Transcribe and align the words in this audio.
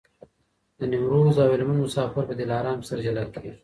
د 0.79 0.81
نیمروز 0.91 1.35
او 1.43 1.47
هلمند 1.53 1.81
مسافر 1.87 2.23
په 2.29 2.35
دلارام 2.41 2.77
کي 2.81 2.85
سره 2.89 3.03
جلا 3.07 3.23
کېږي. 3.33 3.53